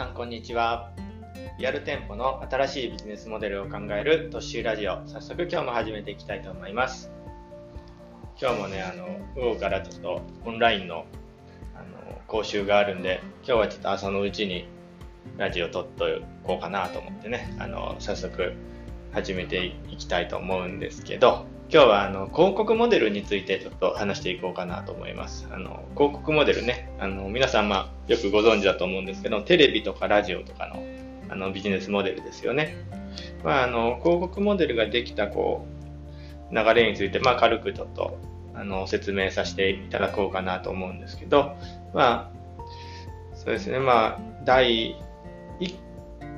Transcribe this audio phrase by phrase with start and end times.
[0.00, 0.92] さんこんにちは。
[1.58, 5.06] リアル店舗の新しいビジネスモデルを考えるトッシュラジオ。
[5.06, 7.10] 早速今日も始めていきたいと思います。
[8.40, 11.04] 今日もねあの午後からちょっとオンラインの
[11.74, 14.68] あの講習があるんで今日はちょっと朝のうちに
[15.36, 16.06] ラジオ撮っと
[16.44, 18.54] こうかなと思ってねあの早速
[19.12, 25.46] 始めていきたいと思うんですけど今日はあの広告モデルについてちょっと話していこうかなと思います。
[25.52, 30.82] あの広告モデルね、あの皆さんまあよくご存知だと思うんですけど、テレビとかラジオとかの
[31.28, 32.74] あのビジネスモデルですよね。
[33.44, 35.64] まあ、あの広告モデルができたこ
[36.50, 38.18] う流れについて、まあ、軽くちょっと
[38.52, 41.54] あの説明させていただこうかなと思うんですけど、
[41.94, 42.66] まあ、
[43.36, 44.96] そうですね、まあ、第
[45.60, 45.89] 1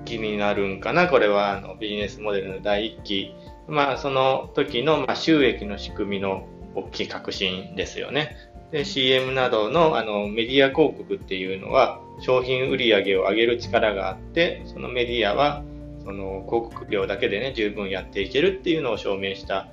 [0.04, 3.34] 期になるんかな、これはあのビジネスモデルの第1期
[3.68, 8.36] まあ、その時の、まあ、収益の仕組みの大きい革新ですよね。
[8.70, 15.62] で、CM などのあのメディア広告っていうのは商品売上を上げる力があって、そのメディアは
[16.04, 19.68] その広告料だけでね、十分やっていけるっていうのを証明した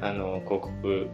[0.00, 1.08] あの広告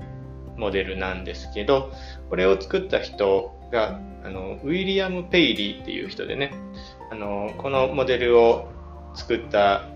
[0.56, 1.92] モデルなんですけど、
[2.30, 6.52] これを作った人があのウィリアム・ペイリーっていう人でね、
[7.10, 8.68] あのこのモデルを
[9.14, 9.88] 作った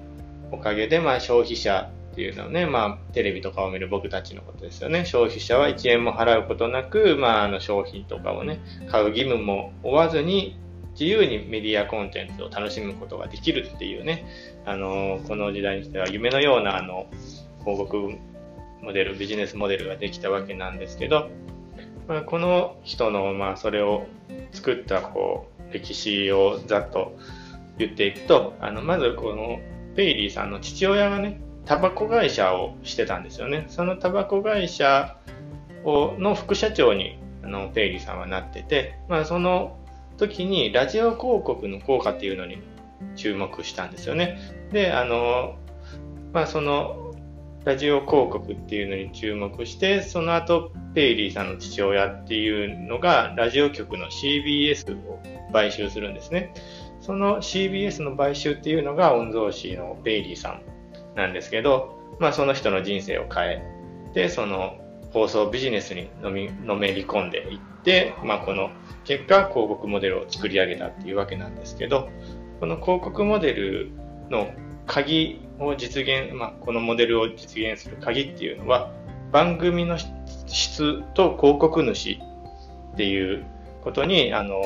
[0.51, 5.05] おかげで、まあ、消費者っていうのはね、まあ、テレビとかを見る僕たちのことですよね。
[5.05, 10.59] 消費者は1円も払うことなく、まあ、あの商品とかをね、買う義務も負わずに、
[10.99, 14.27] 自由にメディアコンテンツを楽しむことができるっていうね、
[14.67, 17.07] あのこの時代にしては夢のようなあの
[17.61, 18.15] 広告
[18.83, 21.31] モデル、ビジネスモデルができたわけなんですけど、
[22.09, 24.07] まあ、この人の、まあ、それを
[24.51, 27.17] 作ったこう歴史をざっと
[27.79, 29.59] 言っていくと、あのまずこの
[29.97, 33.67] ペイリーさんの父親がね、タバコ会社をしてたんですよね。
[33.69, 35.17] そのタバコ会社
[35.85, 39.79] をの副社長にあのペイリーさんはなってて、まあ、その
[40.17, 42.59] 時にラジオ広告の効果っていうのに
[43.17, 44.39] 注目したんですよね。
[44.73, 45.57] で、あの、
[46.33, 47.15] まあ、その
[47.65, 55.21] ラジオ広告っていうのに注目して、その後、ペイリーさんの父親っていうのが、ラジオ局の CBS を
[55.53, 56.53] 買収するんですね。
[57.01, 60.63] その CBS の買収っていうのが、御曹司のペイリーさん
[61.17, 63.63] なんですけど、まあ、その人の人生を変え
[64.15, 64.79] てその
[65.13, 68.71] 放送ビジネスにのみのめり込んでいって、まあ、この
[69.05, 72.09] 結果広告モデルを作り上げたっていうわけなんですけど
[72.61, 73.91] この広告モデル
[74.31, 74.51] の
[74.87, 78.93] 鍵を実現、まあ、このモデルを実現する鍵っていうのは
[79.33, 79.99] 番組の
[80.47, 82.19] 質と広告主
[82.93, 83.45] っていう
[83.83, 84.61] ことにあの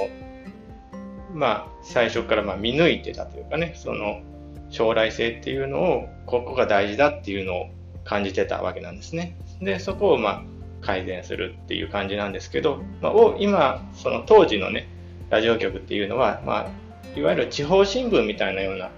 [1.35, 4.23] まあ最初からま見抜いてたというかねその
[4.71, 7.71] 将来性っていうのをここが大事だっていうのを
[8.05, 9.37] 感じてたわけなんですね。
[9.61, 10.43] でそこをま
[10.81, 14.89] 改善するっていう感じなんですけど、まあ、今その当時のね
[15.31, 18.91] ラジオ局っていうのは、まあ、いわゆる地方新聞みたいなような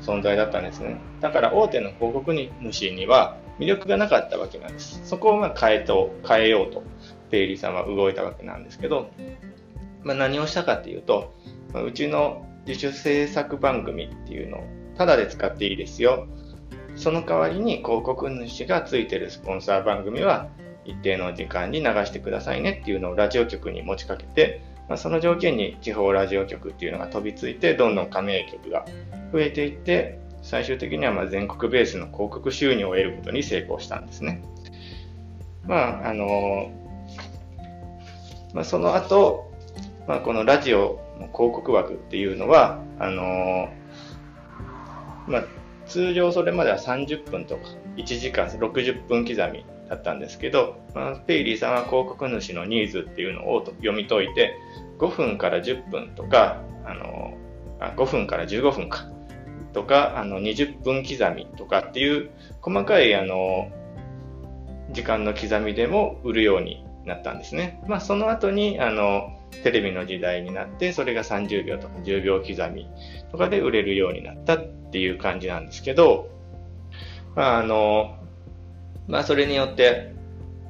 [0.00, 1.00] 存在だったんですね。
[1.20, 5.00] だから大手の広告主には魅力がなかったわけなんです。
[5.04, 6.82] そこをま変えと変えようと
[7.30, 9.10] ペイリーさんは動いたわけなんですけど、
[10.02, 11.34] まあ、何をしたかっていうと、
[11.74, 14.64] ま、うちの自主制作番組っていうのを
[14.96, 16.26] タダで使っていいですよ。
[16.96, 20.48] その代わりに広告主がついてるスポンサー番組は
[20.84, 28.86] 一定の時間に流してくださいねっていうのをラジオ局に持ちかけて、まあ、その条件に地方ラジオ局っていうのが飛びついて、どんどん加盟局が
[29.32, 34.42] 増えていって、最終的にはま全国ベースの広告収入を得ることに成功したんですね。
[35.66, 36.70] まあ、あの
[38.52, 39.50] まあ、その後、
[40.06, 43.68] まあ、このラジオ広告枠っていうのは、あの
[45.26, 45.44] まあ、
[45.86, 47.62] 通常それまでは30分とか
[47.96, 54.54] 1時間60分刻みだったんですけど、まあ、ペイリーさんは広告主のニーズっていうのを読み解いて
[54.98, 57.36] 5分から10分とかあの
[57.80, 59.08] あ5分から15分か
[59.72, 63.70] とかあの20分刻みとかっていう細かいあの
[64.92, 67.82] 時間の刻みでも売るようになったんですね。
[67.86, 72.88] まあ、その後にあのテレビの時代になってそれが30秒とか10秒刻み
[73.30, 76.30] とかで売れるようになったっていう感じなんですけど、
[77.34, 78.16] まあ、あの、
[79.06, 80.14] まあ、それによって、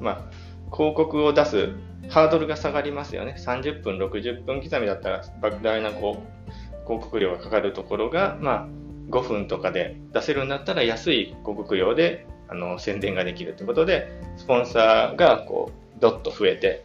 [0.00, 1.70] まあ、広告を出す
[2.08, 3.36] ハードルが下がりますよね。
[3.38, 8.68] 30分、60分刻みだったら、莫大なこう広告料がかかるところが、まあ、
[9.10, 16.84] 5分とかで出せるんだったら安い広告料であの宣伝ができるということで、スポンサーがこうどっと増えて、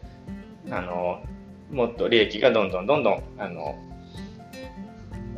[0.71, 1.21] あの
[1.71, 3.77] もっと利益がどんどんどんどんあの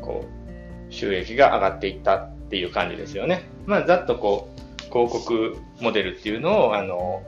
[0.01, 3.41] こう収益が上がっていったっていう感じですよね。
[3.65, 7.23] まあ、ざっとこう、広告モデルっていうのを、あの、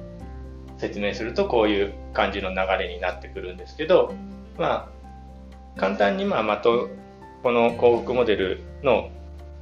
[0.77, 4.13] 説明するとこういう感じの流れになってくるんですけど、
[4.57, 4.91] ま
[5.75, 6.89] あ、簡単にまあまと
[7.41, 9.09] この広告モデルの、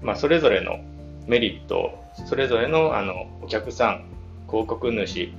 [0.02, 0.80] まあ、それぞれの
[1.28, 4.06] メリット、それぞれのあのお客さん、
[4.52, 5.32] 広告主、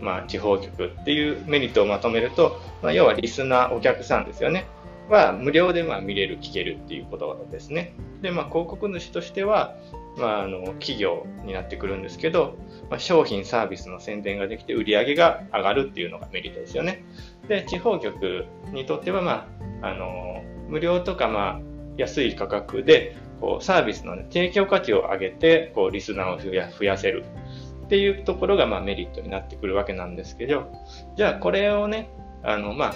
[0.00, 4.66] まあ、地方局っていうメリットをまとめると、まあ、要はリスナー、お客さんですよね。
[5.08, 7.94] は無料でま見れる、聞けるっていうことですね。
[8.22, 9.74] で、まあ、広告主としては、
[10.16, 12.56] まあ、あの企業になってくるんですけど、
[12.88, 17.04] まあ、商品サービスの宣伝ができて売り上げが上がるっていうのがメリットですよね。
[17.48, 19.48] で、地方局にとっては、ま
[19.82, 21.60] あ、あの無料とか、まあ、
[21.96, 26.38] 安い価格でこうサービスの、ね、提供価値を上げてこうリスナーを
[26.78, 27.24] 増やせる
[27.90, 30.70] っていうところが、まあ、メリットになってくるわけなんですけど、
[31.16, 32.08] じゃあこれをね、
[32.44, 32.94] あの、まあ、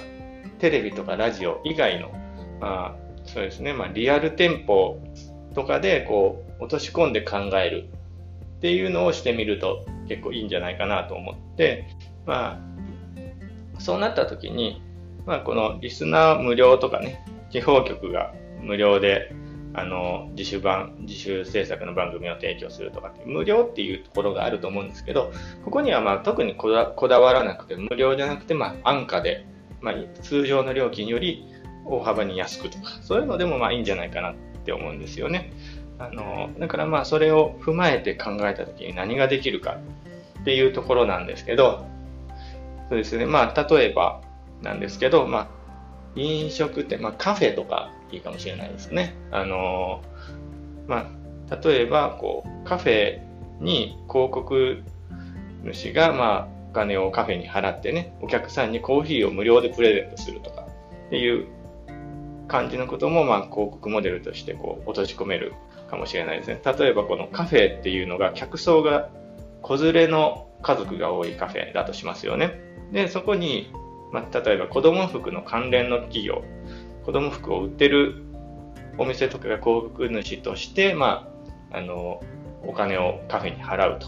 [0.61, 2.12] テレビとかラジオ以外の、
[2.61, 5.02] まあ、そうですね、まあ、リアル店舗
[5.52, 7.88] とかでこう落とし込んで考える
[8.58, 11.88] っていうのをしてみると結構いいんじゃないかなと思って、
[12.25, 12.61] ま
[13.76, 14.81] あ、そうなった時に、
[15.26, 18.32] まあ、このリスナー無料とかね、地方局が
[18.62, 19.35] 無料で
[19.76, 25.32] あの自主版、自主制作の番組を提供するとかって無料っていうところがあると思うんですけど、
[25.65, 29.47] ここにはまあ特にこだこだわらなくて、無料じゃなくて、まあ安価で、
[29.81, 31.44] まあ、通常の料金より
[31.85, 34.35] 大幅に安くとか、そういうのでもまあいいんじゃないかなっ
[34.65, 35.53] て思うんですよね。
[35.99, 39.79] あのだからまあそれを踏まえて考えた時に何ができるか
[40.41, 41.85] っていうところなんですけど、
[42.88, 44.21] そうですね、まあ例えば
[44.62, 45.49] なんですけど、まあ
[46.16, 49.14] 飲食店、まあカフェとかいいかもしれないですね。
[49.31, 50.02] あの
[50.87, 51.11] ま
[51.50, 53.20] あ、例えば、こう、カフェ
[53.61, 54.82] に広告
[55.64, 60.66] 主が、まあ、お金をカフェに払ってね、お客さんにコーヒーを無料でプレゼントするとか
[61.06, 61.46] っていう
[62.49, 65.55] 感じのことも、まあ、広告モデルとしてこう落とし込める
[65.88, 66.61] かもしれないですね。
[66.64, 69.08] 例えばこのカフェっていうのが客層が
[69.62, 72.61] 子連れの家族が多いカフェだとしますよね。
[72.93, 73.70] で、そこに、
[74.14, 76.44] まあ、例えば子供服の関連の企業
[77.05, 78.22] 子供服を売ってる
[78.96, 81.28] お店とかが広告主として、ま
[81.72, 82.22] あ、あの、
[82.62, 84.06] お金をカフェに払うと。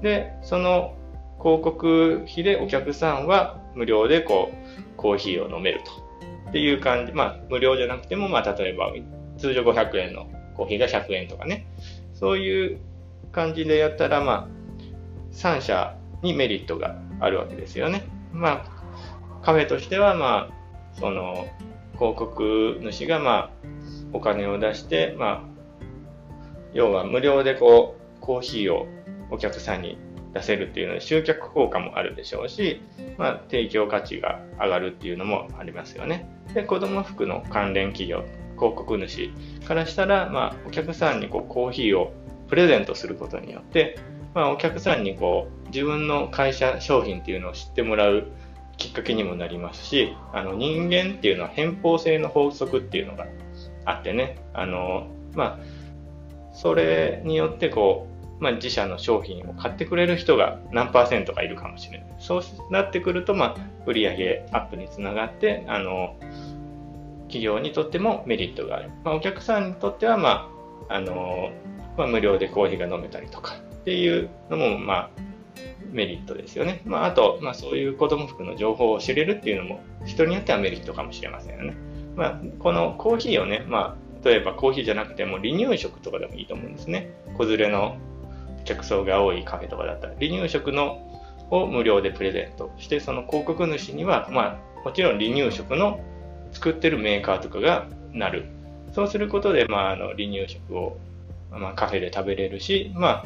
[0.00, 0.96] で、その
[1.42, 5.90] 広告費でお客さんは無料でこう、コーヒーを飲めると。
[6.48, 7.12] っていう感じ。
[7.12, 8.92] まあ、無料じゃなくても、まあ、例えば、
[9.36, 10.26] 通常500円の
[10.56, 11.66] コーヒーが100円とかね。
[12.14, 12.78] そういう
[13.30, 14.48] 感じでやったら、まあ、
[15.32, 18.04] 3社にメリットがあるわけですよね。
[18.32, 18.73] まあ、
[19.44, 21.46] カフェとしては、まあ、その、
[21.94, 23.50] 広告主が、まあ、
[24.12, 25.42] お金を出して、まあ、
[26.72, 28.86] 要は無料でこう、コーヒーを
[29.30, 29.98] お客さんに
[30.32, 32.80] 出せるっていうので集客効果もあるでしょうし、
[33.18, 36.28] まあ、提供価値が上がるっていうのもありますよね。
[36.54, 38.24] で、子供服の関連企業、
[38.56, 39.30] 広告主
[39.66, 42.12] からしたら、まあ、お客さんにこうコーヒーを
[42.48, 43.98] プレゼントすることによって、
[44.34, 48.28] まあ、お客さんにこう自分の会社商品っていうのを知ってもらう
[48.76, 53.26] きっかけにもなりますし、あの人間っていうのは偏方性の法則っていうのが
[53.84, 55.58] あってね、あの、まあ、
[56.52, 58.06] それによってこ
[58.40, 62.06] う、まあ、自社の商品を買ってくれる人が何パーセントかいるかもしれない。
[62.18, 63.56] そうなってくると、まあ、
[63.86, 66.16] 売上アップにつながって、あの、
[67.22, 68.90] 企業にとってもメリットがある。
[69.04, 70.50] まあ、お客さんにとっては、ま
[70.88, 71.50] あ、あの、
[71.96, 75.10] まあ、無料でコーヒーが飲めたりとかっていうのも、まあ、
[75.94, 76.82] メリットですよね。
[76.84, 81.76] まあ、あと、まあ、そういう子供服の情報を知れるっていうのも、人によってはメリットかもしれませんよね。
[82.16, 87.10] まあ、このコーヒーをね、まあ、例えばコーヒーじゃなくても離乳食とかでもいいと思うんですね。
[87.36, 87.96] 子連れの
[88.64, 91.10] 客層が多いカフェとかだったら、離乳食の
[91.50, 96.00] を無料でプレゼントして、その広告主には、まあ、もちろん離乳食の
[96.52, 98.46] 作ってるメーカーとかがなる。
[98.92, 100.96] そうすることで、まあ、あの離乳食を、
[101.50, 103.24] まあ、カフェで食べれるし、まあ、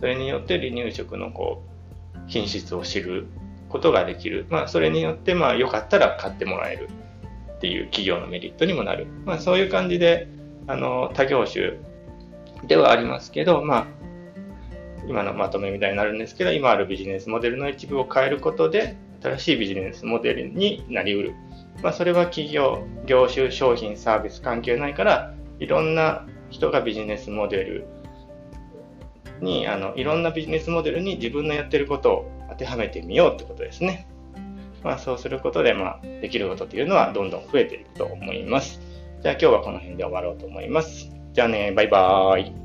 [0.00, 1.69] それによって離乳食のこう
[2.30, 3.26] 品質を知る
[3.68, 4.46] ことができる。
[4.48, 6.88] まあ、それによって、まあ、よかったら買ってもらえる
[7.56, 9.06] っていう企業のメリットにもなる。
[9.26, 10.28] まあ、そういう感じで、
[10.66, 11.74] あの、他業種
[12.66, 13.86] ではありますけど、まあ、
[15.06, 21.34] 今のまとめみたいになるんですけど、今あるビジネスモデルの一部を変えることで、新しいビジネスモデルになりうる。
[21.82, 27.86] まあ、それは企業、業種、商品、サービス関係ないから、いろんな人がビジネスモデル
[29.40, 34.06] に、あの、いろんなビジネスモデルに自分のやってることを当てはめてみようってことですね。
[34.82, 38.80] まあ、そうすることで、まあ、できることっていうのはどんどん増えていくと思います。
[39.22, 41.10] じゃあ今日はこの辺で終わろうと思います。
[41.32, 42.59] じゃあね、バイバーイ。